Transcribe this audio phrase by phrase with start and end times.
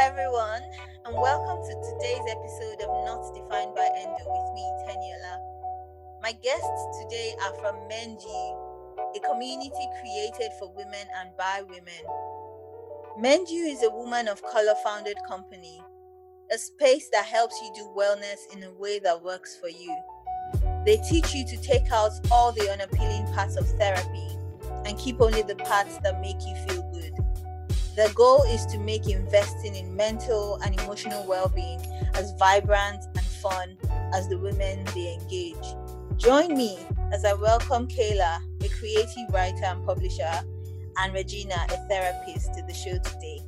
[0.00, 0.62] everyone,
[1.04, 5.36] and welcome to today's episode of Not Defined by Endo with me, Teniola.
[6.22, 8.56] My guests today are from Mendu,
[9.14, 12.00] a community created for women and by women.
[13.20, 15.82] Mendu is a woman of color founded company,
[16.50, 19.94] a space that helps you do wellness in a way that works for you.
[20.86, 24.38] They teach you to take out all the unappealing parts of therapy
[24.86, 26.89] and keep only the parts that make you feel.
[27.96, 31.80] The goal is to make investing in mental and emotional well being
[32.14, 33.76] as vibrant and fun
[34.14, 35.74] as the women they engage.
[36.16, 36.78] Join me
[37.12, 40.30] as I welcome Kayla, a creative writer and publisher,
[40.98, 43.40] and Regina, a therapist, to the show today.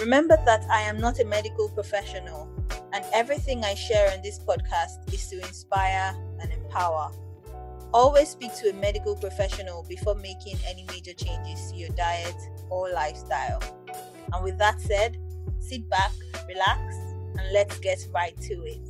[0.00, 2.48] Remember that I am not a medical professional,
[2.92, 7.10] and everything I share on this podcast is to inspire and empower.
[7.96, 12.36] Always speak to a medical professional before making any major changes to your diet
[12.68, 13.58] or lifestyle.
[14.34, 15.16] And with that said,
[15.60, 16.12] sit back,
[16.46, 16.94] relax,
[17.38, 18.80] and let's get right to it.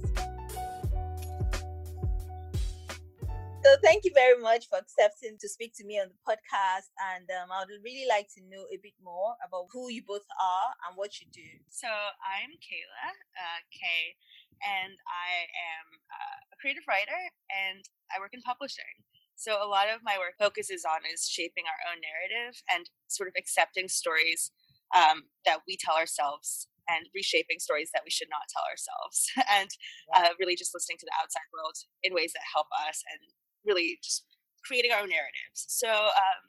[3.63, 6.91] So, thank you very much for accepting to speak to me on the podcast.
[7.15, 10.27] And um, I would really like to know a bit more about who you both
[10.43, 11.47] are and what you do.
[11.69, 13.07] So, I'm Kayla,
[13.39, 14.19] uh, Kay,
[14.63, 17.19] and I am uh, a creative writer
[17.51, 19.05] and I work in publishing.
[19.37, 23.29] So a lot of my work focuses on is shaping our own narrative and sort
[23.29, 24.51] of accepting stories
[24.97, 29.71] um, that we tell ourselves and reshaping stories that we should not tell ourselves and
[30.15, 33.21] uh, really just listening to the outside world in ways that help us and
[33.67, 34.25] really just
[34.65, 35.67] creating our own narratives.
[35.69, 36.41] So um,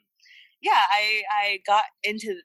[0.62, 2.40] yeah, I, I got into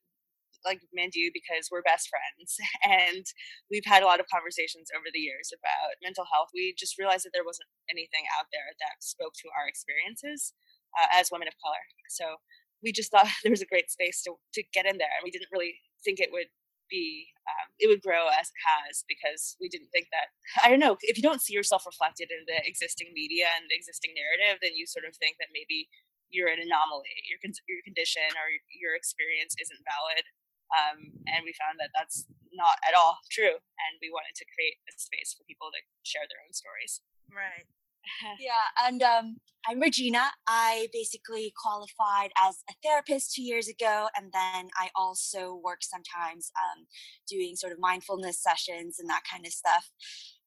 [0.65, 3.25] like Mendu because we're best friends and
[3.69, 6.49] we've had a lot of conversations over the years about mental health.
[6.55, 10.53] We just realized that there wasn't anything out there that spoke to our experiences
[10.95, 11.83] uh, as women of color.
[12.09, 12.39] So
[12.83, 15.31] we just thought there was a great space to, to get in there and we
[15.31, 16.51] didn't really think it would
[16.91, 20.83] be um, it would grow as it has because we didn't think that i don't
[20.83, 24.59] know if you don't see yourself reflected in the existing media and the existing narrative
[24.59, 25.87] then you sort of think that maybe
[26.27, 30.27] you're an anomaly your, your condition or your experience isn't valid
[30.73, 33.57] um, and we found that that's not at all true.
[33.57, 37.01] And we wanted to create a space for people to share their own stories.
[37.29, 37.65] Right.
[38.39, 40.31] yeah, and um, I'm Regina.
[40.47, 46.51] I basically qualified as a therapist two years ago, and then I also work sometimes
[46.57, 46.85] um,
[47.27, 49.89] doing sort of mindfulness sessions and that kind of stuff.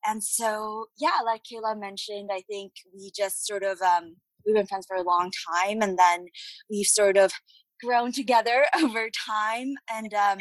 [0.07, 4.67] And so, yeah, like Kayla mentioned, I think we just sort of um, we've been
[4.67, 6.27] friends for a long time, and then
[6.71, 7.33] we've sort of
[7.83, 9.75] grown together over time.
[9.91, 10.39] And um,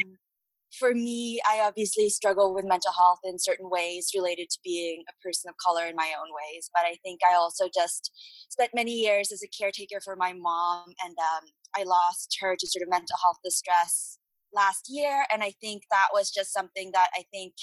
[0.78, 5.22] for me, I obviously struggle with mental health in certain ways related to being a
[5.22, 6.70] person of color in my own ways.
[6.72, 8.10] But I think I also just
[8.48, 12.66] spent many years as a caretaker for my mom, and um, I lost her to
[12.66, 14.18] sort of mental health distress
[14.52, 15.24] last year.
[15.32, 17.54] And I think that was just something that I think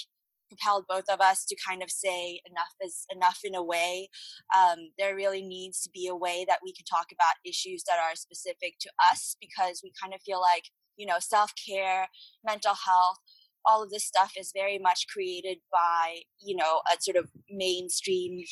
[0.56, 4.08] propelled both of us to kind of say enough is enough in a way.
[4.56, 7.98] Um, there really needs to be a way that we can talk about issues that
[7.98, 10.64] are specific to us because we kind of feel like,
[10.96, 12.08] you know, self care,
[12.44, 13.18] mental health,
[13.66, 18.42] all of this stuff is very much created by, you know, a sort of mainstream,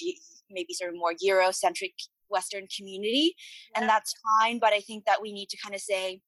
[0.51, 1.93] maybe sort of more Eurocentric
[2.29, 3.35] Western community.
[3.75, 3.81] Yeah.
[3.81, 4.59] And that's fine.
[4.59, 6.21] But I think that we need to kind of say,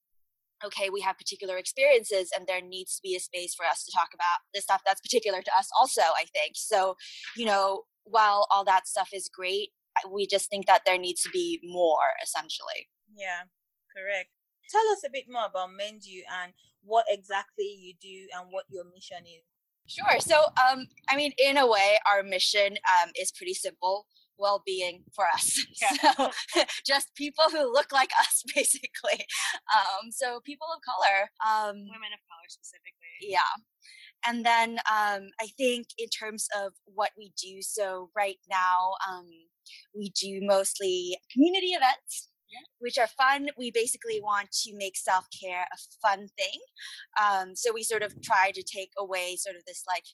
[0.65, 3.91] okay, we have particular experiences and there needs to be a space for us to
[3.91, 6.53] talk about the stuff that's particular to us also, I think.
[6.55, 6.95] So,
[7.35, 9.69] you know, while all that stuff is great,
[10.11, 12.89] we just think that there needs to be more essentially.
[13.15, 13.47] Yeah,
[13.95, 14.29] correct.
[14.69, 16.53] Tell us a bit more about Mendu and
[16.83, 19.43] what exactly you do and what your mission is.
[19.87, 20.19] Sure.
[20.19, 25.25] So, um, I mean, in a way, our mission um, is pretty simple well-being for
[25.33, 26.13] us yeah.
[26.13, 26.31] so
[26.85, 29.25] just people who look like us basically
[29.75, 33.53] um, so people of color um, women of color specifically yeah
[34.25, 39.27] and then um, i think in terms of what we do so right now um,
[39.95, 42.29] we do mostly community events
[42.79, 43.47] which are fun.
[43.57, 46.59] We basically want to make self care a fun thing.
[47.21, 50.05] Um, so we sort of try to take away sort of this like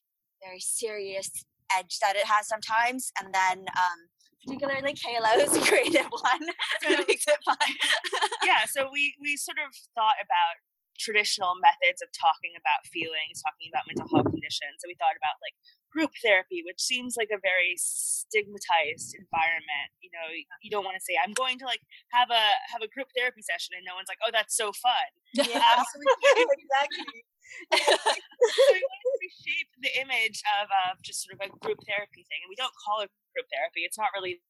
[0.44, 1.30] very serious
[1.78, 4.00] edge that it has sometimes, and then um,
[4.44, 6.46] particularly Kayla's creative one
[6.84, 7.58] that makes it fun.
[8.46, 10.60] yeah, so we we sort of thought about
[11.00, 14.78] traditional methods of talking about feelings, talking about mental health conditions.
[14.78, 15.58] So we thought about like
[15.90, 19.90] group therapy, which seems like a very stigmatized environment.
[19.98, 20.30] You know,
[20.62, 21.82] you don't want to say, I'm going to like
[22.14, 25.10] have a have a group therapy session and no one's like, oh, that's so fun.
[25.34, 27.26] Yeah, um, exactly
[27.72, 32.24] so we want to reshape the image of, of just sort of a group therapy
[32.28, 32.42] thing.
[32.44, 33.88] And we don't call it group therapy.
[33.88, 34.44] It's not really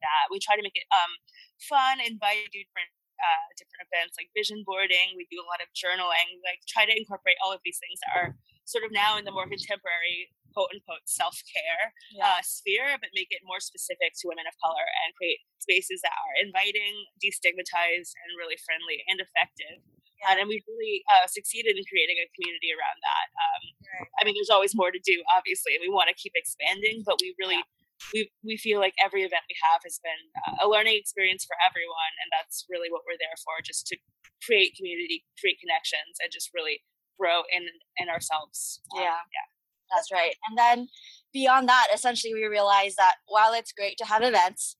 [0.00, 0.32] that.
[0.32, 1.12] We try to make it um,
[1.60, 5.12] fun, invite different uh, different events like vision boarding.
[5.12, 6.40] We do a lot of journaling.
[6.40, 8.28] Like try to incorporate all of these things that are
[8.64, 12.40] sort of now in the more contemporary quote unquote self care yeah.
[12.40, 16.16] uh, sphere, but make it more specific to women of color and create spaces that
[16.16, 19.84] are inviting, destigmatized, and really friendly and effective.
[20.20, 20.36] Yeah.
[20.36, 23.26] And we've really uh, succeeded in creating a community around that.
[23.36, 24.08] Um, right.
[24.20, 27.16] I mean, there's always more to do, obviously, and we want to keep expanding, but
[27.20, 27.79] we really yeah
[28.12, 31.56] we we feel like every event we have has been uh, a learning experience for
[31.60, 33.96] everyone and that's really what we're there for just to
[34.44, 36.80] create community create connections and just really
[37.20, 37.68] grow in
[37.98, 38.80] in ourselves.
[38.96, 39.20] Um, yeah.
[39.28, 39.48] yeah.
[39.92, 40.34] That's right.
[40.48, 40.88] And then
[41.32, 44.76] beyond that, essentially, we realized that while it's great to have events,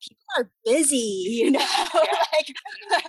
[0.00, 1.60] people are busy, you know?
[1.94, 2.48] like,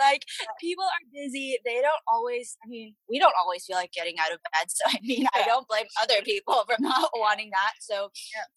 [0.00, 1.58] like uh, people are busy.
[1.64, 4.68] They don't always, I mean, we don't always feel like getting out of bed.
[4.68, 7.72] So, I mean, I don't blame other people for not wanting that.
[7.80, 8.10] So,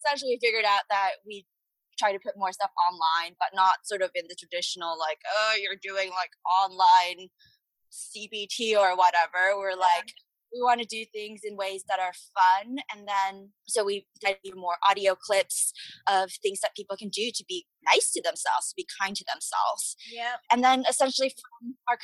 [0.04, 1.46] essentially, we figured out that we
[1.98, 5.54] try to put more stuff online, but not sort of in the traditional, like, oh,
[5.60, 7.28] you're doing like online
[7.90, 9.56] CBT or whatever.
[9.56, 10.10] We're like,
[10.54, 14.36] we want to do things in ways that are fun and then so we did
[14.54, 15.72] more audio clips
[16.08, 19.24] of things that people can do to be nice to themselves to be kind to
[19.24, 19.96] themselves.
[20.10, 21.98] Yeah and then essentially from our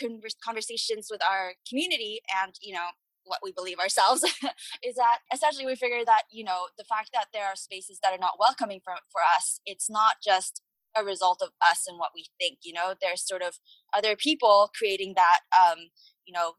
[0.45, 2.89] conversations with our community and you know
[3.25, 4.23] what we believe ourselves
[4.83, 8.13] is that essentially we figure that you know the fact that there are spaces that
[8.13, 10.63] are not welcoming for, for us it's not just
[10.97, 13.59] a result of us and what we think you know there's sort of
[13.97, 15.79] other people creating that um
[16.27, 16.53] you know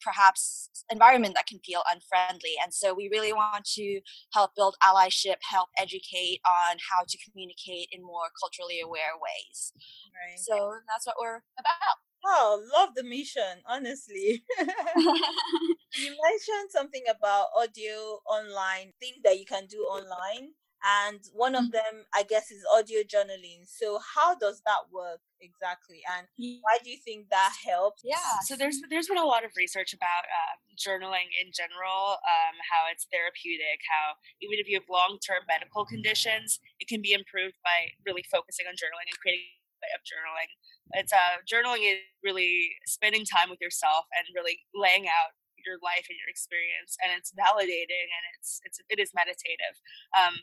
[0.00, 4.00] perhaps environment that can feel unfriendly and so we really want to
[4.32, 9.72] help build allyship help educate on how to communicate in more culturally aware ways
[10.14, 10.38] right.
[10.38, 14.42] so that's what we're about Oh, love the mission, honestly.
[14.58, 20.50] you mentioned something about audio online, things that you can do online
[20.84, 21.78] and one of mm-hmm.
[21.78, 23.66] them i guess is audio journaling.
[23.66, 26.02] So how does that work exactly?
[26.06, 26.26] And
[26.62, 28.02] why do you think that helps?
[28.04, 32.54] Yeah so there's there's been a lot of research about uh, journaling in general um,
[32.70, 37.56] how it's therapeutic how even if you have long-term medical conditions it can be improved
[37.64, 39.58] by really focusing on journaling and creating
[39.94, 40.50] of journaling.
[40.98, 45.36] It's uh journaling is really spending time with yourself and really laying out
[45.66, 49.76] your life and your experience and it's validating and it's it's it is meditative.
[50.16, 50.34] Um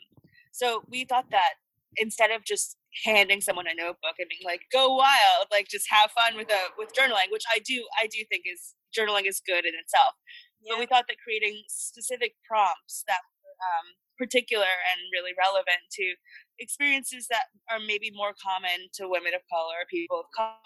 [0.56, 1.60] so we thought that
[1.96, 6.10] instead of just handing someone a notebook and being like, "Go wild," like just have
[6.12, 9.68] fun with a with journaling, which I do I do think is journaling is good
[9.68, 10.16] in itself.
[10.64, 10.72] Yeah.
[10.72, 16.16] But we thought that creating specific prompts that were um, particular and really relevant to
[16.58, 20.56] experiences that are maybe more common to women of color, people of color,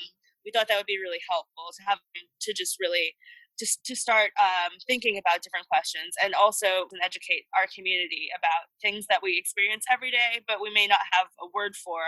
[0.46, 1.98] we thought that would be really helpful to have
[2.46, 3.18] to just really
[3.60, 9.04] to, to start um, thinking about different questions and also educate our community about things
[9.12, 12.00] that we experience every day, but we may not have a word for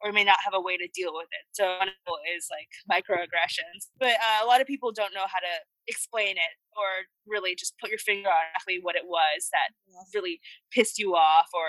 [0.00, 1.44] or may not have a way to deal with it.
[1.52, 5.54] So one is like microaggressions, but uh, a lot of people don't know how to
[5.88, 9.74] explain it or really just put your finger on exactly what it was that
[10.14, 10.40] really
[10.72, 11.66] pissed you off or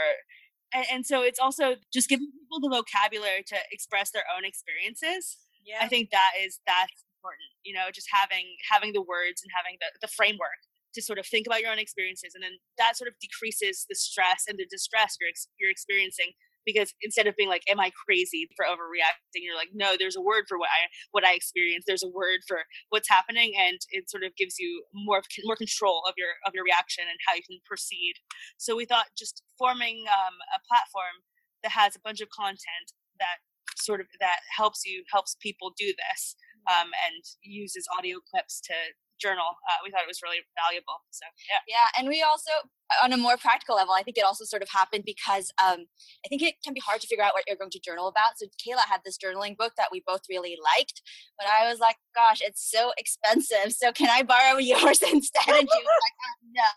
[0.73, 5.37] and, and so it's also just giving people the vocabulary to express their own experiences.
[5.65, 5.79] Yeah.
[5.81, 9.77] I think that is that's important you know just having having the words and having
[9.77, 13.07] the, the framework to sort of think about your own experiences and then that sort
[13.07, 15.29] of decreases the stress and the distress you're,
[15.62, 16.33] you're experiencing
[16.65, 19.45] because instead of being like am i crazy for overreacting?
[19.45, 21.85] you're like no there's a word for what i what i experience.
[21.85, 26.01] There's a word for what's happening and it sort of gives you more more control
[26.07, 28.16] of your of your reaction and how you can proceed.
[28.57, 31.21] So we thought just forming um, a platform
[31.63, 33.37] that has a bunch of content that
[33.78, 36.35] sort of that helps you helps people do this
[36.69, 38.73] um, and uses audio clips to
[39.21, 39.61] journal.
[39.69, 41.06] Uh, we thought it was really valuable.
[41.13, 42.49] So yeah, yeah, and we also,
[43.06, 45.85] on a more practical level, I think it also sort of happened because um,
[46.25, 48.41] I think it can be hard to figure out what you're going to journal about.
[48.41, 51.01] So Kayla had this journaling book that we both really liked,
[51.37, 53.71] but I was like, "Gosh, it's so expensive.
[53.77, 56.18] So can I borrow yours instead?" And she was like,
[56.57, 56.71] "No."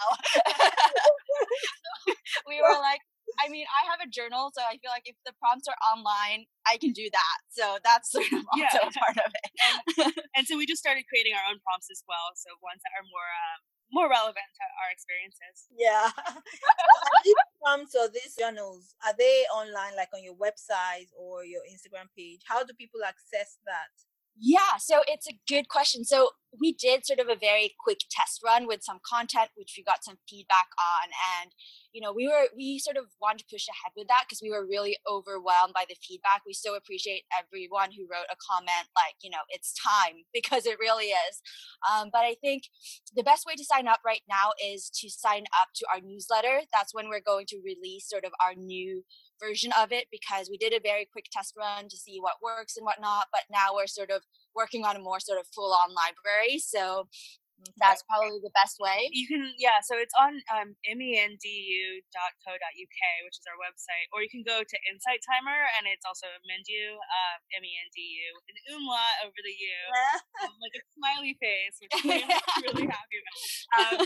[2.48, 3.00] we were like,
[3.40, 6.47] I mean, I have a journal, so I feel like if the prompts are online,
[6.62, 7.38] I can do that.
[7.50, 8.94] So that's sort of also yeah.
[8.94, 9.50] part of it.
[9.59, 12.33] and, and, so we just started creating our own prompts as well.
[12.38, 13.61] So ones that are more um,
[13.92, 15.71] more relevant to our experiences.
[15.71, 16.11] Yeah.
[17.25, 22.11] these prompts or these journals, are they online, like on your website or your Instagram
[22.16, 22.42] page?
[22.47, 23.92] How do people access that?
[24.36, 26.04] Yeah, so it's a good question.
[26.04, 29.84] So we did sort of a very quick test run with some content, which we
[29.84, 31.10] got some feedback on,
[31.40, 31.52] and
[31.92, 34.50] you know we were we sort of wanted to push ahead with that because we
[34.50, 36.42] were really overwhelmed by the feedback.
[36.46, 40.78] We so appreciate everyone who wrote a comment like you know it's time because it
[40.80, 41.40] really is.
[41.90, 42.64] Um, but I think
[43.14, 46.62] the best way to sign up right now is to sign up to our newsletter.
[46.72, 49.04] That's when we're going to release sort of our new
[49.40, 52.76] version of it because we did a very quick test run to see what works
[52.76, 53.26] and whatnot.
[53.32, 54.22] But now we're sort of
[54.54, 56.58] working on a more sort of full on library.
[56.58, 57.08] So
[57.78, 59.08] that's probably the best way.
[59.14, 59.80] You can, yeah.
[59.82, 61.40] So it's on um, mendu.co.uk,
[63.25, 66.99] which is our website, or you can go to Insight Timer, and it's also Mendu,
[66.99, 69.78] uh, M-E-N-D-U, with an umlaut over the U,
[70.64, 72.26] like a smiley face, which I'm
[72.68, 73.38] really happy about.
[73.75, 73.99] Um,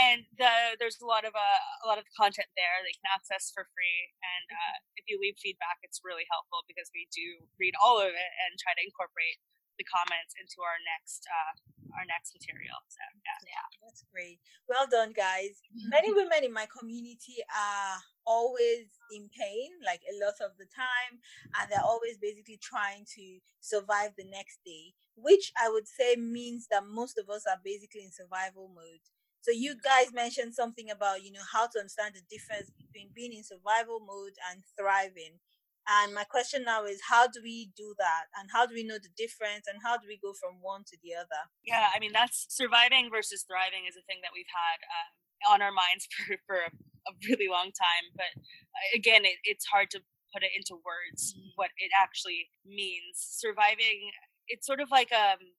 [0.00, 3.12] and the, there's a lot of uh, a lot of content there that you can
[3.14, 4.00] access for free.
[4.20, 8.10] And uh, if you leave feedback, it's really helpful because we do read all of
[8.10, 9.38] it and try to incorporate
[9.78, 11.54] the comments into our next uh,
[11.98, 12.78] our next material.
[12.88, 14.38] So yeah, yeah, that's great.
[14.68, 15.60] Well done, guys.
[15.74, 21.20] Many women in my community are always in pain, like a lot of the time,
[21.60, 23.24] and they're always basically trying to
[23.60, 28.04] survive the next day, which I would say means that most of us are basically
[28.04, 29.04] in survival mode.
[29.44, 33.32] So you guys mentioned something about you know how to understand the difference between being
[33.34, 35.36] in survival mode and thriving.
[35.84, 38.32] And my question now is how do we do that?
[38.32, 39.68] And how do we know the difference?
[39.68, 41.52] And how do we go from one to the other?
[41.60, 45.08] Yeah, I mean, that's surviving versus thriving is a thing that we've had uh,
[45.52, 48.08] on our minds for, for a, a, really long time.
[48.16, 50.00] But uh, again, it, it's hard to
[50.32, 51.52] put it into words mm-hmm.
[51.56, 53.20] what it actually means.
[53.20, 54.08] Surviving,
[54.48, 55.52] it's sort of like um,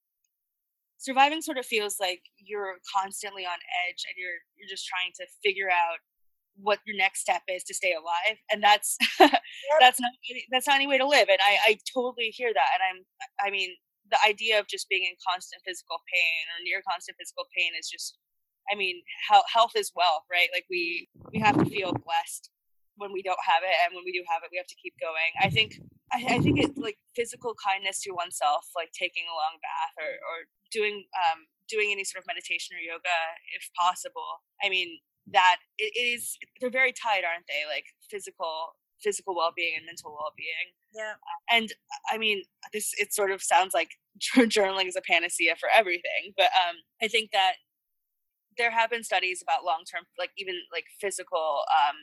[0.98, 5.24] surviving sort of feels like you're constantly on edge and you're you're just trying to
[5.42, 6.02] figure out
[6.60, 9.30] what your next step is to stay alive and that's yep.
[9.80, 10.12] that's not
[10.50, 12.98] that's not any way to live and I, I totally hear that and i'm
[13.46, 13.70] i mean
[14.10, 17.88] the idea of just being in constant physical pain or near constant physical pain is
[17.88, 18.18] just
[18.72, 20.48] i mean health is wealth right?
[20.52, 22.50] Like we we have to feel blessed
[22.96, 24.94] when we don't have it and when we do have it we have to keep
[25.00, 25.32] going.
[25.40, 25.78] I think
[26.12, 30.10] i, I think it's like physical kindness to oneself like taking a long bath or,
[30.10, 30.36] or
[30.72, 33.18] doing um doing any sort of meditation or yoga
[33.54, 34.46] if possible.
[34.62, 34.98] I mean
[35.32, 37.64] that it is they're very tied aren't they?
[37.68, 40.72] Like physical physical well-being and mental well-being.
[40.94, 41.14] Yeah.
[41.50, 41.72] And
[42.12, 42.42] i mean
[42.72, 43.90] this it sort of sounds like
[44.36, 47.54] journaling is a panacea for everything but um i think that
[48.56, 51.96] there have been studies about long-term like even like physical um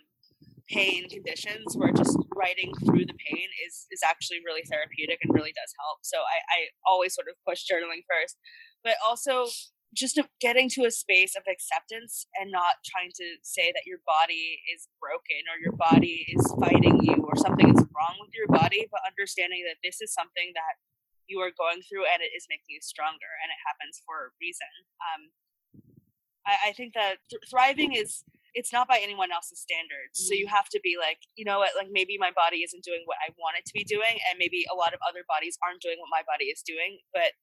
[0.70, 5.51] pain conditions where just writing through the pain is is actually really therapeutic and really
[5.51, 6.00] does help.
[6.01, 8.38] So i i always sort of push journaling first.
[8.84, 9.48] But also
[9.94, 14.60] just getting to a space of acceptance and not trying to say that your body
[14.74, 18.90] is broken or your body is fighting you or something is wrong with your body,
[18.90, 20.82] but understanding that this is something that
[21.30, 24.34] you are going through and it is making you stronger and it happens for a
[24.42, 24.74] reason.
[25.00, 25.22] Um,
[26.44, 30.20] I, I, think that th- thriving is it's not by anyone else's standards.
[30.28, 30.56] So you mm.
[30.56, 33.32] have to be like, you know what, like maybe my body isn't doing what I
[33.40, 36.12] want it to be doing, and maybe a lot of other bodies aren't doing what
[36.14, 37.34] my body is doing, but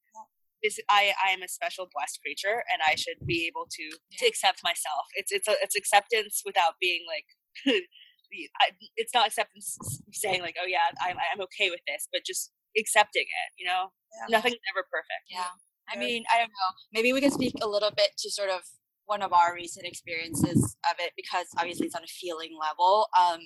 [0.88, 4.19] I I am a special blessed creature and I should be able to yeah.
[4.19, 5.07] to accept myself.
[5.14, 7.26] It's it's a, it's acceptance without being like
[8.97, 9.76] it's not acceptance
[10.12, 13.50] saying like oh yeah I'm I'm okay with this, but just accepting it.
[13.59, 13.93] You know,
[14.29, 14.37] yeah.
[14.37, 15.26] nothing's ever perfect.
[15.31, 15.57] Yeah.
[15.93, 16.71] I mean, I don't know.
[16.93, 18.61] Maybe we can speak a little bit to sort of
[19.07, 23.09] one of our recent experiences of it because obviously it's on a feeling level.
[23.19, 23.40] Um,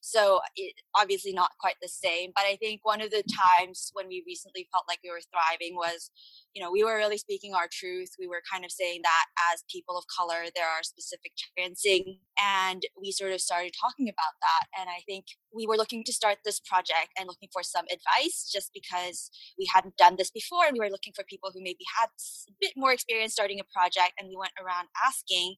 [0.00, 2.32] so it obviously not quite the same.
[2.34, 5.76] But I think one of the times when we recently felt like we were thriving
[5.76, 6.10] was
[6.54, 8.10] you know, we were really speaking our truth.
[8.18, 12.82] We were kind of saying that as people of color, there are specific experiencing, and
[13.00, 14.64] we sort of started talking about that.
[14.78, 18.50] And I think we were looking to start this project and looking for some advice
[18.52, 20.64] just because we hadn't done this before.
[20.66, 23.72] And we were looking for people who maybe had a bit more experience starting a
[23.72, 24.14] project.
[24.18, 25.56] And we went around asking,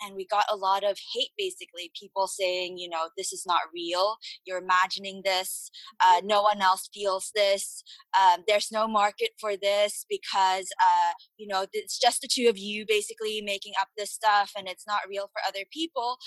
[0.00, 3.62] and we got a lot of hate basically, people saying, you know, this is not
[3.72, 4.16] real.
[4.44, 5.70] You're imagining this.
[6.04, 7.84] Uh, no one else feels this.
[8.18, 12.48] Um, there's no market for this because because uh, you know it's just the two
[12.48, 16.18] of you basically making up this stuff and it's not real for other people.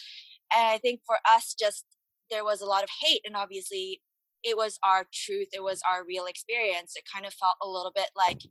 [0.56, 1.86] And i think for us just
[2.30, 4.02] there was a lot of hate and obviously
[4.44, 6.94] it was our truth it was our real experience.
[6.96, 8.42] It kind of felt a little bit like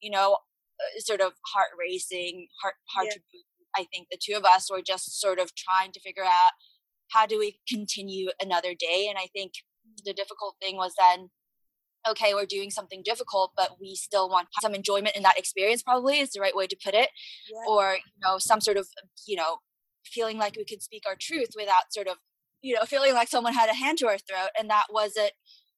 [0.00, 0.38] you know
[0.80, 3.14] uh, sort of heart racing heart hard yeah.
[3.14, 3.20] to
[3.76, 6.52] i think the two of us were just sort of trying to figure out
[7.10, 9.06] how do we continue another day.
[9.08, 9.52] And i think
[10.04, 11.30] the difficult thing was then
[12.08, 16.18] okay, we're doing something difficult, but we still want some enjoyment in that experience, probably
[16.18, 17.10] is the right way to put it.
[17.50, 17.72] Yeah.
[17.72, 18.88] Or, you know, some sort of,
[19.26, 19.58] you know,
[20.04, 22.16] feeling like we could speak our truth without sort of,
[22.60, 24.50] you know, feeling like someone had a hand to our throat.
[24.58, 25.32] And that wasn't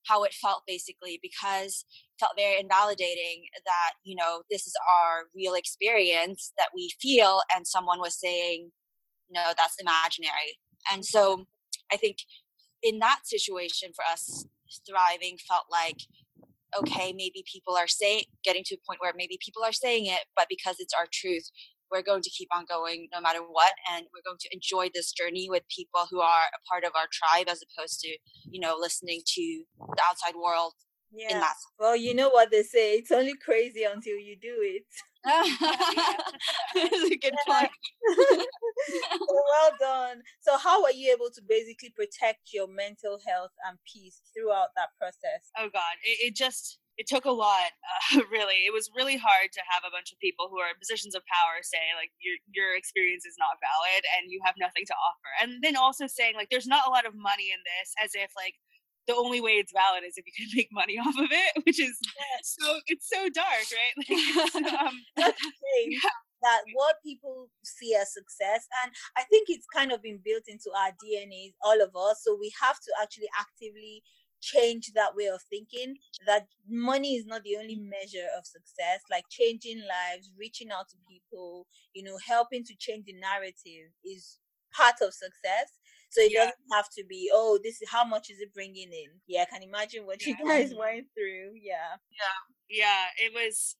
[0.06, 5.24] how it felt basically because it felt very invalidating that, you know, this is our
[5.34, 8.70] real experience that we feel and someone was saying,
[9.30, 10.58] no, that's imaginary.
[10.92, 11.46] And so
[11.92, 12.18] I think
[12.82, 14.46] in that situation for us
[14.86, 15.98] thriving felt like
[16.76, 20.24] okay maybe people are saying getting to a point where maybe people are saying it
[20.36, 21.50] but because it's our truth
[21.90, 25.12] we're going to keep on going no matter what and we're going to enjoy this
[25.12, 28.08] journey with people who are a part of our tribe as opposed to
[28.50, 30.72] you know listening to the outside world
[31.16, 31.44] yeah.
[31.78, 32.94] Well, you know what they say.
[32.94, 34.84] It's only crazy until you do it.
[36.74, 37.70] That's a good point.
[39.20, 40.22] well done.
[40.40, 44.92] So, how were you able to basically protect your mental health and peace throughout that
[45.00, 45.48] process?
[45.56, 47.72] Oh God, it, it just it took a lot.
[47.80, 50.78] Uh, really, it was really hard to have a bunch of people who are in
[50.78, 54.84] positions of power say like your your experience is not valid and you have nothing
[54.86, 57.96] to offer, and then also saying like there's not a lot of money in this,
[57.96, 58.60] as if like
[59.06, 61.80] the only way it's valid is if you can make money off of it, which
[61.80, 62.56] is yes.
[62.58, 63.94] so it's so dark, right?
[64.54, 65.92] Like, um, That's the thing.
[65.92, 66.10] Yeah.
[66.42, 70.70] That what people see as success, and I think it's kind of been built into
[70.76, 72.20] our DNA, all of us.
[72.22, 74.02] So we have to actually actively
[74.42, 75.96] change that way of thinking
[76.26, 80.96] that money is not the only measure of success like changing lives reaching out to
[81.08, 84.38] people you know helping to change the narrative is
[84.76, 85.72] part of success
[86.14, 86.46] so it yeah.
[86.46, 89.10] doesn't have to be, oh, this is how much is it bringing in?
[89.26, 90.36] Yeah, I can imagine what yeah.
[90.38, 91.58] you guys went through.
[91.58, 91.98] Yeah.
[92.14, 92.38] Yeah.
[92.70, 93.04] Yeah.
[93.18, 93.74] It was,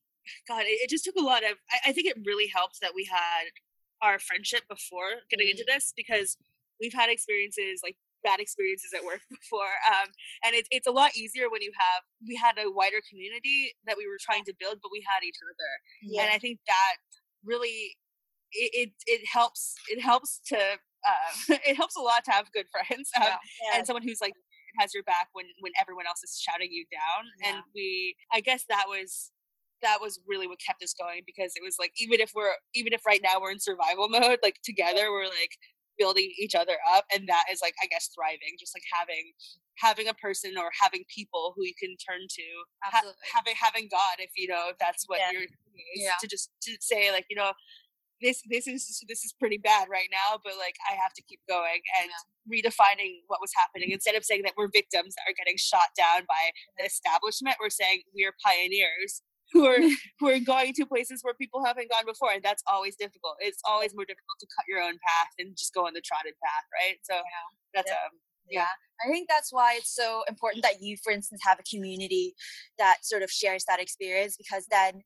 [0.49, 2.91] God, it, it just took a lot of, I, I, think it really helped that
[2.93, 3.55] we had
[4.03, 5.63] our friendship before getting mm-hmm.
[5.63, 6.37] into this because
[6.81, 9.71] we've had experiences like bad experiences at work before.
[9.87, 10.11] Um,
[10.43, 13.95] and it's it's a lot easier when you have, we had a wider community that
[13.97, 15.71] we were trying to build, but we had each other.
[16.03, 16.27] Yeah.
[16.27, 16.99] And I think that
[17.47, 17.95] really,
[18.51, 20.59] it, it, it helps, it helps to
[21.07, 23.37] um, it helps a lot to have good friends um, yeah.
[23.63, 23.79] Yeah.
[23.79, 24.35] and someone who's like
[24.79, 27.25] has your back when when everyone else is shouting you down.
[27.41, 27.49] Yeah.
[27.49, 29.31] And we, I guess that was
[29.83, 32.93] that was really what kept us going because it was like even if we're even
[32.93, 35.55] if right now we're in survival mode, like together we're like
[35.99, 39.31] building each other up and that is like i guess thriving just like having
[39.79, 42.43] having a person or having people who you can turn to
[42.83, 45.31] ha- having having god if you know if that's what yeah.
[45.31, 45.47] you're
[45.95, 46.19] yeah.
[46.21, 47.53] to just to say like you know
[48.25, 51.41] this this is this is pretty bad right now but like i have to keep
[51.47, 52.25] going and yeah.
[52.49, 56.25] redefining what was happening instead of saying that we're victims that are getting shot down
[56.25, 56.51] by
[56.81, 59.21] the establishment we're saying we're pioneers
[59.53, 59.79] who are
[60.19, 63.61] who are going to places where people haven't gone before and that's always difficult it's
[63.69, 66.65] always more difficult to cut your own path and just go on the trotted path
[66.73, 67.47] right so yeah.
[67.77, 68.09] that's yeah.
[68.09, 68.17] um
[68.51, 68.67] yeah.
[69.05, 72.35] I think that's why it's so important that you, for instance, have a community
[72.79, 75.03] that sort of shares that experience because then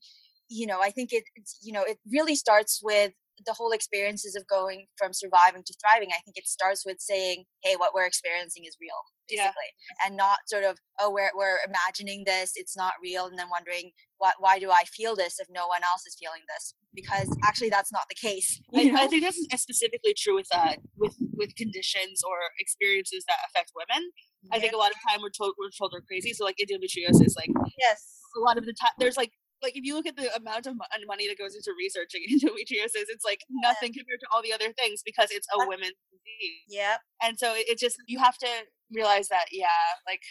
[0.48, 3.12] you know i think it, it's you know it really starts with
[3.46, 6.08] the whole experiences of going from surviving to thriving.
[6.10, 10.06] I think it starts with saying hey what we're experiencing is real basically yeah.
[10.06, 13.90] and not sort of oh we're, we're imagining this it's not real and then wondering
[14.16, 16.74] what why do i feel this if no one else is feeling this?
[16.94, 21.14] Because actually that's not the case I, I, think that's specifically true with uh with
[21.36, 24.10] with conditions or experiences that affect women.
[24.42, 24.56] Yeah.
[24.56, 27.36] i think a lot of time we're told we're told we're crazy so like endometriosis
[27.36, 28.02] like yes.
[28.36, 29.32] a lot of the time there's like
[29.62, 33.24] like if you look at the amount of money that goes into researching endometriosis, it's
[33.24, 36.66] like nothing compared to all the other things because it's a women's disease.
[36.68, 37.02] Yeah.
[37.22, 38.50] And so it just you have to
[38.92, 40.22] realize that yeah, like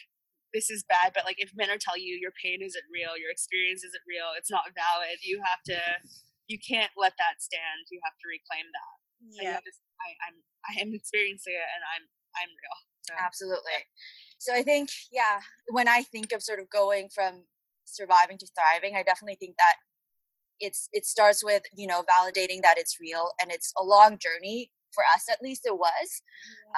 [0.54, 3.32] this is bad, but like if men are telling you your pain isn't real, your
[3.32, 5.80] experience isn't real, it's not valid, you have to
[6.48, 7.92] you can't let that stand.
[7.92, 8.96] You have to reclaim that.
[9.44, 9.60] Yeah.
[9.60, 12.04] Just, I, I'm I am experiencing it and I'm
[12.40, 12.78] I'm real.
[13.08, 13.14] So.
[13.20, 13.80] Absolutely.
[14.40, 17.46] So I think, yeah, when I think of sort of going from
[17.88, 19.76] surviving to thriving i definitely think that
[20.60, 24.72] it's it starts with you know validating that it's real and it's a long journey
[24.94, 26.22] for us at least it was.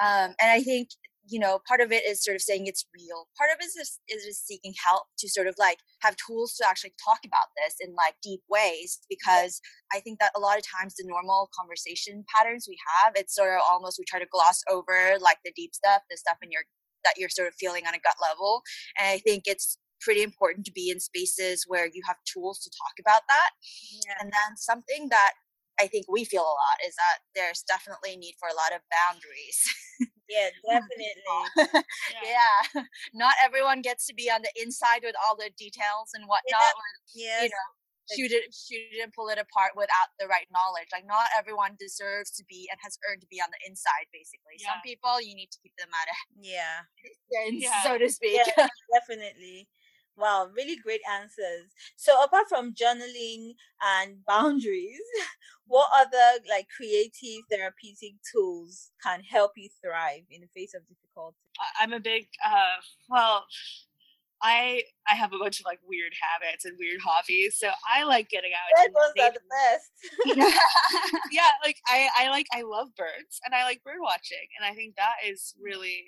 [0.00, 0.88] Um, and i think
[1.28, 3.28] you know part of it is sort of saying it's real.
[3.38, 6.54] Part of it is just, is just seeking help to sort of like have tools
[6.56, 9.60] to actually talk about this in like deep ways because
[9.94, 13.54] i think that a lot of times the normal conversation patterns we have it's sort
[13.54, 16.62] of almost we try to gloss over like the deep stuff the stuff in your
[17.04, 18.62] that you're sort of feeling on a gut level.
[18.98, 22.70] And i think it's pretty important to be in spaces where you have tools to
[22.70, 23.50] talk about that.
[24.06, 24.14] Yeah.
[24.20, 25.32] And then something that
[25.80, 28.84] I think we feel a lot is that there's definitely need for a lot of
[28.92, 29.64] boundaries.
[30.28, 31.84] Yeah, definitely.
[32.20, 32.60] yeah.
[32.74, 32.82] yeah.
[33.14, 36.76] Not everyone gets to be on the inside with all the details and whatnot.
[37.14, 37.42] Yeah.
[37.42, 37.68] You know,
[38.12, 40.90] shoot it, shoot it and pull it apart without the right knowledge.
[40.92, 44.10] Like not everyone deserves to be and has earned to be on the inside.
[44.12, 44.74] Basically, yeah.
[44.74, 46.86] some people you need to keep them at a yeah,
[47.50, 47.82] yeah.
[47.82, 48.36] so to speak.
[48.36, 49.68] Yeah, definitely.
[50.20, 51.72] Wow, really great answers.
[51.96, 55.00] So apart from journaling and boundaries,
[55.66, 61.36] what other like creative therapeutic tools can help you thrive in the face of difficulty?
[61.80, 63.46] I'm a big uh well
[64.42, 68.30] I I have a bunch of like weird habits and weird hobbies, so I like
[68.30, 68.88] getting out.
[68.88, 69.90] Those are the best.
[70.24, 70.50] yeah.
[71.30, 74.74] yeah, like I I like I love birds and I like bird watching, and I
[74.74, 76.04] think that is really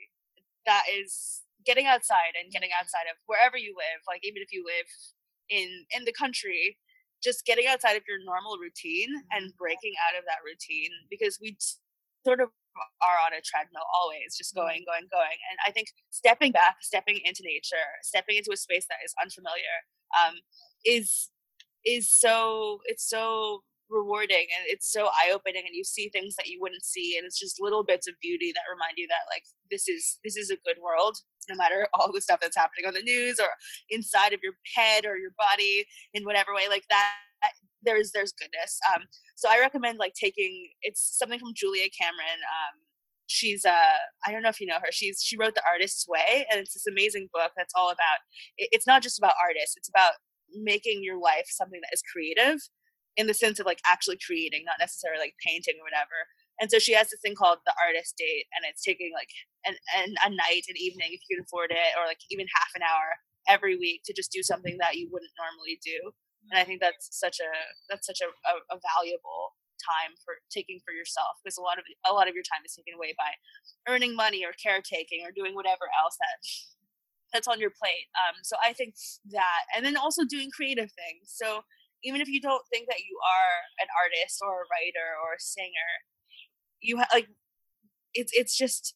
[0.64, 4.64] that is getting outside and getting outside of wherever you live like even if you
[4.64, 4.88] live
[5.48, 6.78] in in the country
[7.22, 9.60] just getting outside of your normal routine and mm-hmm.
[9.62, 11.56] breaking out of that routine because we
[12.26, 12.50] sort of
[13.04, 14.66] are on a treadmill always just mm-hmm.
[14.66, 18.86] going going going and i think stepping back stepping into nature stepping into a space
[18.88, 20.34] that is unfamiliar um,
[20.84, 21.30] is
[21.84, 26.58] is so it's so rewarding and it's so eye-opening and you see things that you
[26.60, 29.86] wouldn't see and it's just little bits of beauty that remind you that like this
[29.86, 33.02] is this is a good world no matter all the stuff that's happening on the
[33.02, 33.48] news or
[33.90, 37.14] inside of your head or your body in whatever way like that
[37.82, 39.02] there's there's goodness um
[39.34, 42.78] so i recommend like taking it's something from julia cameron um
[43.26, 46.46] she's uh i don't know if you know her she's she wrote the artist's way
[46.50, 48.18] and it's this amazing book that's all about
[48.58, 50.12] it's not just about artists it's about
[50.54, 52.60] making your life something that is creative
[53.16, 56.26] in the sense of like actually creating, not necessarily like painting or whatever.
[56.60, 59.30] And so she has this thing called the artist date, and it's taking like
[59.66, 62.70] an, an a night, an evening, if you can afford it, or like even half
[62.76, 66.12] an hour every week to just do something that you wouldn't normally do.
[66.50, 67.50] And I think that's such a
[67.90, 71.84] that's such a, a, a valuable time for taking for yourself because a lot of
[72.06, 73.34] a lot of your time is taken away by
[73.90, 76.38] earning money or caretaking or doing whatever else that
[77.32, 78.06] that's on your plate.
[78.14, 78.94] Um, so I think
[79.32, 81.32] that, and then also doing creative things.
[81.32, 81.64] So
[82.04, 85.40] even if you don't think that you are an artist or a writer or a
[85.40, 85.90] singer,
[86.82, 87.28] you ha- like
[88.14, 88.94] it's it's just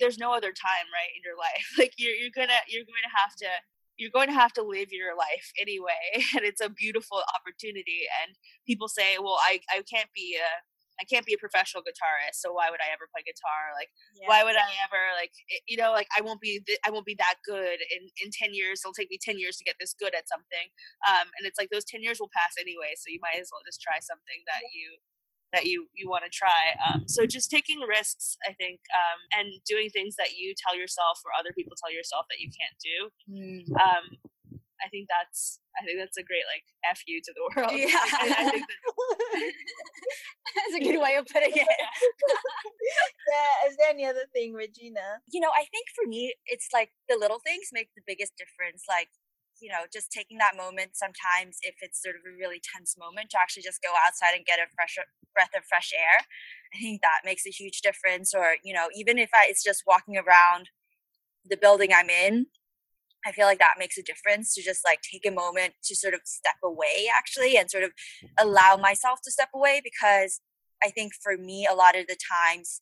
[0.00, 1.66] there's no other time right in your life.
[1.78, 3.50] Like you're you're gonna you're going to have to
[3.96, 6.04] you're going to have to live your life anyway,
[6.36, 8.08] and it's a beautiful opportunity.
[8.24, 10.50] And people say, well, I I can't be a
[10.96, 13.76] I can't be a professional guitarist, so why would I ever play guitar?
[13.76, 14.32] Like, yeah.
[14.32, 15.28] why would I ever like,
[15.68, 18.56] you know, like I won't be, th- I won't be that good in in ten
[18.56, 18.80] years.
[18.80, 20.72] It'll take me ten years to get this good at something.
[21.04, 23.60] Um, and it's like those ten years will pass anyway, so you might as well
[23.68, 24.96] just try something that you
[25.52, 26.74] that you you want to try.
[26.86, 31.20] Um, so just taking risks, I think, um, and doing things that you tell yourself
[31.24, 33.10] or other people tell yourself that you can't do.
[33.30, 33.80] Mm.
[33.80, 34.18] Um,
[34.82, 37.72] I think that's I think that's a great like f you to the world.
[37.72, 38.66] Yeah, I, I think
[40.56, 41.68] that's a good way of putting it.
[41.68, 43.68] yeah.
[43.68, 45.20] Is there any other thing, Regina?
[45.30, 48.84] You know, I think for me, it's like the little things make the biggest difference.
[48.88, 49.08] Like
[49.60, 53.30] you know, just taking that moment sometimes if it's sort of a really tense moment
[53.30, 54.96] to actually just go outside and get a fresh
[55.34, 56.24] breath of fresh air.
[56.74, 58.34] I think that makes a huge difference.
[58.34, 60.68] Or, you know, even if I, it's just walking around
[61.48, 62.46] the building I'm in
[63.26, 66.14] I feel like that makes a difference to just like take a moment to sort
[66.14, 67.90] of step away actually and sort of
[68.38, 70.40] allow myself to step away because
[70.84, 72.80] I think for me, a lot of the times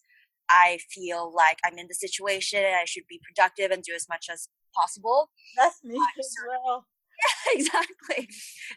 [0.50, 4.06] I feel like I'm in the situation and I should be productive and do as
[4.08, 5.30] much as possible.
[5.56, 6.86] That's me as well.
[7.14, 8.28] Yeah, exactly.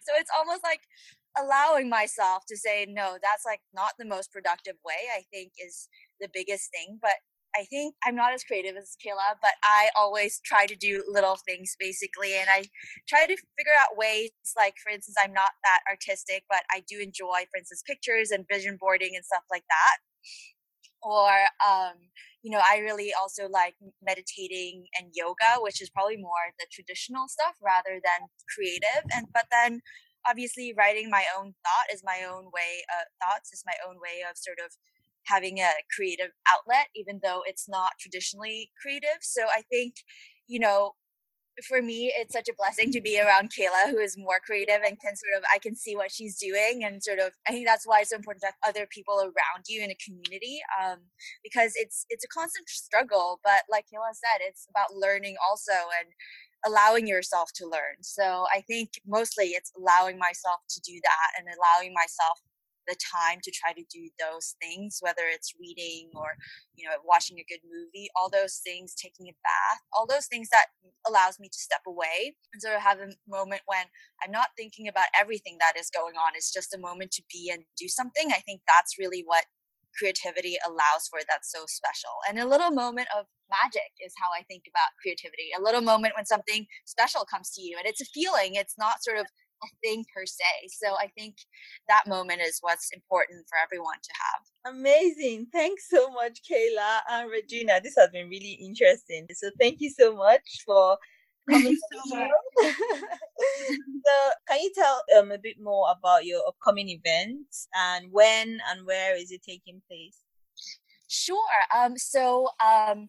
[0.06, 0.82] So it's almost like
[1.38, 5.90] allowing myself to say, no, that's like not the most productive way, I think is
[6.22, 7.00] the biggest thing.
[7.02, 7.18] But
[7.56, 11.38] I think I'm not as creative as Kayla, but I always try to do little
[11.48, 12.36] things basically.
[12.36, 12.66] And I
[13.08, 17.00] try to figure out ways, like, for instance, I'm not that artistic, but I do
[17.00, 19.98] enjoy, for instance, pictures and vision boarding and stuff like that.
[21.04, 21.30] Or,
[21.66, 21.94] um,
[22.42, 27.28] you know, I really also like meditating and yoga, which is probably more the traditional
[27.28, 29.04] stuff rather than creative.
[29.14, 29.82] And, but then
[30.28, 34.24] obviously writing my own thought is my own way, uh, thoughts is my own way
[34.30, 34.72] of sort of
[35.26, 39.20] having a creative outlet, even though it's not traditionally creative.
[39.22, 39.96] So I think,
[40.48, 40.94] you know,
[41.66, 45.00] for me, it's such a blessing to be around Kayla, who is more creative and
[45.00, 46.84] can sort of, I can see what she's doing.
[46.84, 49.66] And sort of, I think that's why it's so important to have other people around
[49.68, 51.00] you in a community um,
[51.44, 53.40] because it's, it's a constant struggle.
[53.44, 56.10] But like Kayla said, it's about learning also and
[56.66, 58.02] allowing yourself to learn.
[58.02, 62.40] So I think mostly it's allowing myself to do that and allowing myself
[62.88, 66.36] the time to try to do those things whether it's reading or
[66.76, 70.50] you know watching a good movie all those things taking a bath all those things
[70.50, 70.68] that
[71.08, 72.36] allows me to step away.
[72.54, 73.86] And sort of have a moment when
[74.24, 77.52] i'm not thinking about everything that is going on it's just a moment to be
[77.54, 79.46] and do something i think that's really what
[79.98, 82.12] creativity allows for that's so special.
[82.28, 86.14] And a little moment of magic is how i think about creativity a little moment
[86.18, 89.26] when something special comes to you and it's a feeling it's not sort of
[89.64, 90.70] a thing per se.
[90.70, 91.36] So I think
[91.88, 94.74] that moment is what's important for everyone to have.
[94.76, 95.48] Amazing.
[95.52, 97.80] Thanks so much, Kayla and Regina.
[97.82, 99.28] This has been really interesting.
[99.34, 100.98] So thank you so much for
[101.50, 102.28] coming so
[102.60, 108.86] so can you tell um a bit more about your upcoming events and when and
[108.86, 110.18] where is it taking place?
[111.08, 111.38] Sure.
[111.76, 113.08] Um, so um,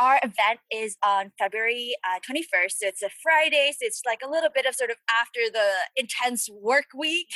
[0.00, 2.72] our event is on February uh, 21st.
[2.72, 3.72] So it's a Friday.
[3.72, 7.28] So it's like a little bit of sort of after the intense work week,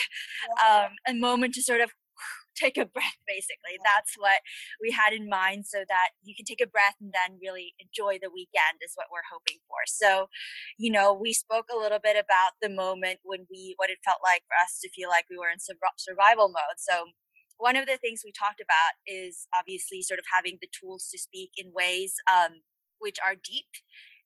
[0.64, 1.90] um, a moment to sort of
[2.56, 4.38] take a breath basically that's what
[4.80, 8.14] we had in mind so that you can take a breath and then really enjoy
[8.22, 10.30] the weekend is what we're hoping for so
[10.78, 14.22] you know we spoke a little bit about the moment when we what it felt
[14.22, 17.10] like for us to feel like we were in survival mode so
[17.58, 21.18] one of the things we talked about is obviously sort of having the tools to
[21.18, 22.62] speak in ways um,
[22.98, 23.70] which are deep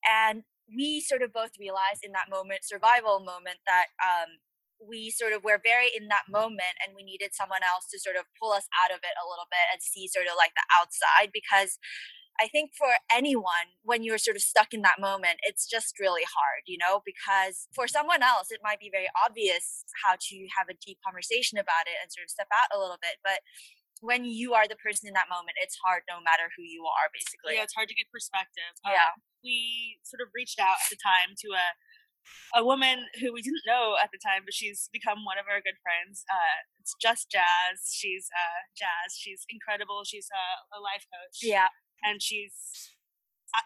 [0.07, 4.41] and we sort of both realized in that moment survival moment that um,
[4.79, 8.15] we sort of were very in that moment and we needed someone else to sort
[8.15, 10.67] of pull us out of it a little bit and see sort of like the
[10.71, 11.79] outside because
[12.41, 16.23] I think for anyone, when you're sort of stuck in that moment, it's just really
[16.23, 20.71] hard, you know, because for someone else, it might be very obvious how to have
[20.71, 23.19] a deep conversation about it and sort of step out a little bit.
[23.27, 23.43] But
[24.01, 27.11] when you are the person in that moment, it's hard no matter who you are,
[27.11, 27.59] basically.
[27.59, 28.71] Yeah, it's hard to get perspective.
[28.87, 29.11] Yeah.
[29.11, 31.75] Um, we sort of reached out at the time to a
[32.55, 35.65] a woman who we didn't know at the time, but she's become one of our
[35.65, 36.25] good friends.
[36.29, 37.89] Uh, it's just Jazz.
[37.89, 39.17] She's uh, Jazz.
[39.17, 40.05] She's incredible.
[40.05, 40.45] She's a,
[40.77, 41.41] a life coach.
[41.41, 41.73] Yeah,
[42.05, 42.95] and she's.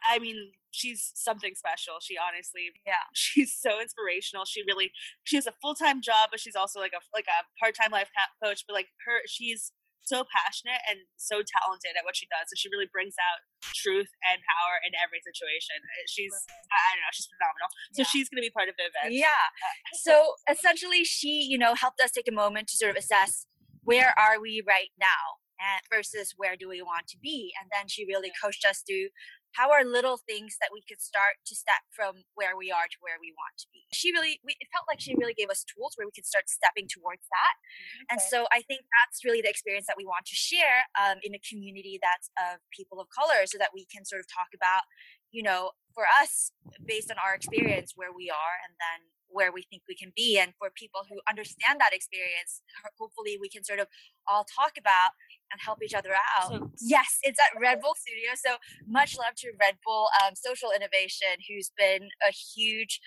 [0.09, 1.95] I, mean, she's something special.
[2.01, 4.45] She honestly, yeah, she's so inspirational.
[4.47, 4.93] She really,
[5.25, 7.91] she has a full time job, but she's also like a like a part time
[7.91, 8.09] life
[8.43, 8.63] coach.
[8.67, 9.73] But like her, she's
[10.05, 12.51] so passionate and so talented at what she does.
[12.51, 13.43] And she really brings out
[13.75, 15.79] truth and power in every situation.
[15.79, 16.35] Uh, she's,
[16.71, 17.71] I, I don't know, she's phenomenal.
[17.95, 18.11] So yeah.
[18.11, 19.15] she's going to be part of the event.
[19.15, 19.31] Yeah.
[19.31, 20.15] Uh, so
[20.51, 23.47] essentially, she, you know, helped us take a moment to sort of assess
[23.83, 27.53] where are we right now and versus where do we want to be.
[27.61, 29.15] And then she really coached us through
[29.53, 32.99] how are little things that we could start to step from where we are to
[33.01, 35.65] where we want to be she really we, it felt like she really gave us
[35.65, 38.09] tools where we could start stepping towards that okay.
[38.11, 41.37] and so i think that's really the experience that we want to share um, in
[41.37, 44.89] a community that's of people of color so that we can sort of talk about
[45.31, 46.53] you know for us
[46.89, 50.39] based on our experience where we are and then where we think we can be
[50.39, 52.63] and for people who understand that experience
[52.99, 53.87] hopefully we can sort of
[54.29, 55.11] all talk about
[55.53, 56.49] and help each other out.
[56.49, 58.31] So, yes, it's at Red Bull Studio.
[58.35, 58.57] So
[58.89, 63.01] much love to Red Bull um, Social Innovation, who's been a huge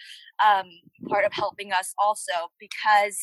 [0.46, 0.70] um,
[1.10, 3.18] part of helping us also, because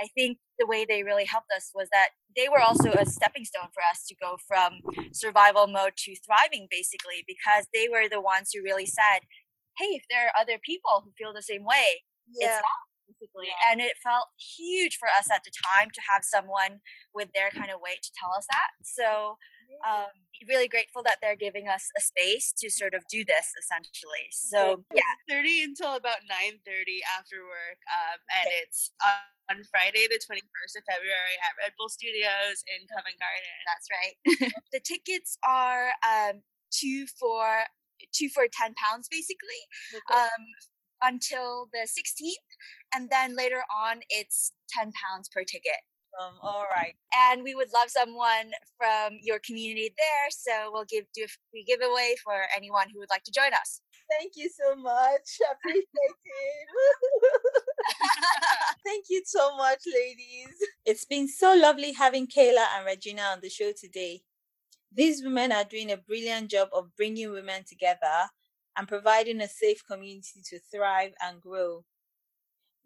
[0.00, 3.44] I think the way they really helped us was that they were also a stepping
[3.44, 4.80] stone for us to go from
[5.12, 9.26] survival mode to thriving, basically, because they were the ones who really said,
[9.76, 12.02] hey, if there are other people who feel the same way,
[12.34, 12.60] yeah.
[13.06, 13.48] basically.
[13.70, 16.80] And it felt huge for us at the time to have someone
[17.14, 18.70] with their kind of weight to tell us that.
[18.82, 19.36] So
[19.84, 20.10] um,
[20.48, 24.26] really grateful that they're giving us a space to sort of do this essentially.
[24.32, 28.90] So yeah, thirty until about nine thirty after work, um, and it's
[29.50, 33.56] on Friday the twenty first of February at Red Bull Studios in Covent Garden.
[33.68, 34.16] That's right.
[34.72, 37.68] the tickets are um, two for
[38.12, 39.62] two for ten pounds basically.
[39.98, 40.20] Okay.
[40.20, 40.42] Um,
[41.02, 42.32] until the 16th
[42.94, 45.80] and then later on it's 10 pounds per ticket.
[46.20, 46.94] Um, all right.
[47.30, 51.80] And we would love someone from your community there so we'll give do we give
[51.80, 53.80] away for anyone who would like to join us.
[54.18, 55.38] Thank you so much.
[55.52, 56.68] Appreciate it.
[58.84, 60.54] Thank you so much ladies.
[60.86, 64.22] It's been so lovely having kayla and regina on the show today.
[64.90, 68.30] These women are doing a brilliant job of bringing women together
[68.78, 71.84] and providing a safe community to thrive and grow.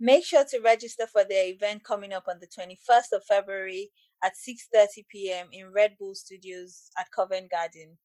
[0.01, 3.91] Make sure to register for their event coming up on the 21st of February
[4.25, 5.49] at 6:30 p.m.
[5.53, 7.99] in Red Bull Studios at Covent Garden.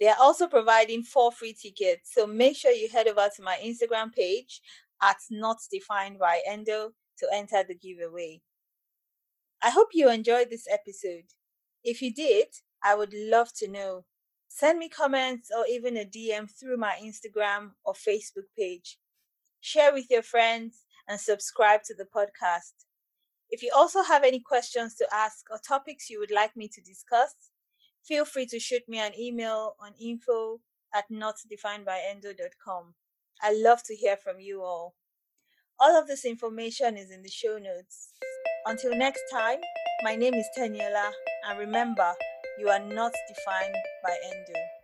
[0.00, 3.56] They are also providing four free tickets, so make sure you head over to my
[3.64, 4.60] Instagram page
[5.00, 8.42] at Not Defined by Endo to enter the giveaway.
[9.62, 11.24] I hope you enjoyed this episode.
[11.82, 12.48] If you did,
[12.84, 14.04] I would love to know.
[14.56, 18.98] Send me comments or even a DM through my Instagram or Facebook page.
[19.60, 22.72] Share with your friends and subscribe to the podcast.
[23.50, 26.80] If you also have any questions to ask or topics you would like me to
[26.80, 27.34] discuss,
[28.02, 30.60] feel free to shoot me an email on info
[30.94, 32.94] at notdefinedbyendo.com.
[33.42, 34.94] I love to hear from you all.
[35.78, 38.14] All of this information is in the show notes.
[38.64, 39.58] Until next time,
[40.02, 41.10] my name is Teniola,
[41.46, 42.14] and remember,
[42.58, 44.75] you are not defined by endo.